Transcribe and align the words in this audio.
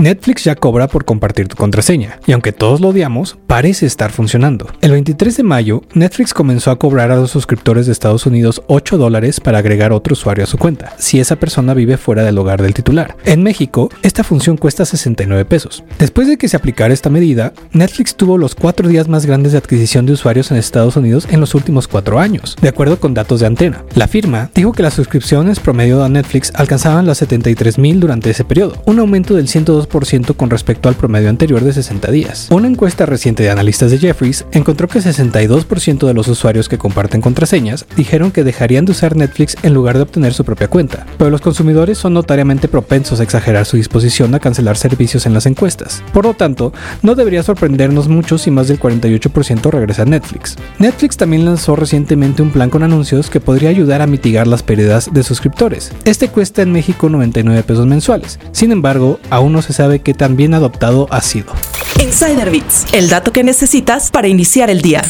Netflix 0.00 0.44
ya 0.44 0.54
cobra 0.54 0.88
por 0.88 1.04
compartir 1.04 1.46
tu 1.46 1.56
contraseña, 1.56 2.20
y 2.26 2.32
aunque 2.32 2.52
todos 2.52 2.80
lo 2.80 2.88
odiamos, 2.88 3.36
parece 3.46 3.84
estar 3.84 4.10
funcionando. 4.10 4.66
El 4.80 4.92
23 4.92 5.36
de 5.36 5.42
mayo, 5.42 5.82
Netflix 5.92 6.32
comenzó 6.32 6.70
a 6.70 6.78
cobrar 6.78 7.10
a 7.10 7.16
los 7.16 7.30
suscriptores 7.30 7.84
de 7.84 7.92
Estados 7.92 8.24
Unidos 8.24 8.62
8 8.68 8.96
dólares 8.96 9.40
para 9.40 9.58
agregar 9.58 9.92
otro 9.92 10.14
usuario 10.14 10.44
a 10.44 10.46
su 10.46 10.56
cuenta, 10.56 10.94
si 10.96 11.20
esa 11.20 11.36
persona 11.36 11.74
vive 11.74 11.98
fuera 11.98 12.24
del 12.24 12.38
hogar 12.38 12.62
del 12.62 12.72
titular. 12.72 13.14
En 13.26 13.42
México, 13.42 13.90
esta 14.00 14.24
función 14.24 14.56
cuesta 14.56 14.86
69 14.86 15.44
pesos. 15.44 15.84
Después 15.98 16.28
de 16.28 16.38
que 16.38 16.48
se 16.48 16.56
aplicara 16.56 16.94
esta 16.94 17.10
medida, 17.10 17.52
Netflix 17.72 18.16
tuvo 18.16 18.38
los 18.38 18.54
cuatro 18.54 18.88
días 18.88 19.06
más 19.06 19.26
grandes 19.26 19.52
de 19.52 19.58
adquisición 19.58 20.06
de 20.06 20.12
usuarios 20.12 20.50
en 20.50 20.56
Estados 20.56 20.96
Unidos 20.96 21.28
en 21.30 21.40
los 21.40 21.54
últimos 21.54 21.88
cuatro 21.88 22.18
años, 22.18 22.56
de 22.62 22.70
acuerdo 22.70 22.98
con 22.98 23.12
datos 23.12 23.40
de 23.40 23.48
antena. 23.48 23.84
La 23.94 24.08
firma 24.08 24.50
dijo 24.54 24.72
que 24.72 24.82
las 24.82 24.94
suscripciones 24.94 25.60
promedio 25.60 26.02
a 26.02 26.08
Netflix 26.08 26.52
alcanzaban 26.54 27.06
las 27.06 27.18
73 27.18 27.76
mil 27.76 28.00
durante 28.00 28.30
ese 28.30 28.44
periodo, 28.44 28.82
un 28.86 28.98
aumento 28.98 29.34
del 29.34 29.46
102 29.46 29.89
con 30.36 30.50
respecto 30.50 30.88
al 30.88 30.94
promedio 30.94 31.28
anterior 31.28 31.62
de 31.62 31.72
60 31.72 32.10
días. 32.10 32.48
Una 32.50 32.68
encuesta 32.68 33.06
reciente 33.06 33.42
de 33.42 33.50
analistas 33.50 33.90
de 33.90 33.98
Jeffries 33.98 34.46
encontró 34.52 34.88
que 34.88 35.00
62% 35.00 36.06
de 36.06 36.14
los 36.14 36.28
usuarios 36.28 36.68
que 36.68 36.78
comparten 36.78 37.20
contraseñas 37.20 37.86
dijeron 37.96 38.30
que 38.30 38.44
dejarían 38.44 38.84
de 38.84 38.92
usar 38.92 39.16
Netflix 39.16 39.56
en 39.62 39.74
lugar 39.74 39.96
de 39.96 40.02
obtener 40.02 40.32
su 40.32 40.44
propia 40.44 40.68
cuenta, 40.68 41.06
pero 41.18 41.30
los 41.30 41.40
consumidores 41.40 41.98
son 41.98 42.14
notariamente 42.14 42.68
propensos 42.68 43.20
a 43.20 43.22
exagerar 43.22 43.66
su 43.66 43.76
disposición 43.76 44.34
a 44.34 44.40
cancelar 44.40 44.76
servicios 44.76 45.26
en 45.26 45.34
las 45.34 45.46
encuestas. 45.46 46.02
Por 46.12 46.24
lo 46.24 46.34
tanto, 46.34 46.72
no 47.02 47.14
debería 47.14 47.42
sorprendernos 47.42 48.08
mucho 48.08 48.38
si 48.38 48.50
más 48.50 48.68
del 48.68 48.80
48% 48.80 49.70
regresa 49.70 50.02
a 50.02 50.06
Netflix. 50.06 50.56
Netflix 50.78 51.16
también 51.16 51.44
lanzó 51.44 51.76
recientemente 51.76 52.42
un 52.42 52.50
plan 52.50 52.70
con 52.70 52.82
anuncios 52.82 53.28
que 53.28 53.40
podría 53.40 53.70
ayudar 53.70 54.02
a 54.02 54.06
mitigar 54.06 54.46
las 54.46 54.62
pérdidas 54.62 55.10
de 55.12 55.22
suscriptores. 55.22 55.92
Este 56.04 56.28
cuesta 56.28 56.62
en 56.62 56.72
México 56.72 57.08
99 57.08 57.62
pesos 57.64 57.86
mensuales. 57.86 58.38
Sin 58.52 58.72
embargo, 58.72 59.18
aún 59.30 59.52
no 59.52 59.62
se 59.62 59.72
sabe 59.80 60.00
qué 60.00 60.12
tan 60.12 60.36
bien 60.36 60.52
adoptado 60.52 61.06
ha 61.10 61.22
sido. 61.22 61.54
Insider 62.02 62.50
Bits, 62.50 62.84
el 62.92 63.08
dato 63.08 63.32
que 63.32 63.42
necesitas 63.42 64.10
para 64.10 64.28
iniciar 64.28 64.68
el 64.68 64.82
día. 64.82 65.02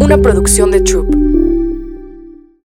Una 0.00 0.18
producción 0.18 0.72
de 0.72 0.80
Troop. 0.80 1.33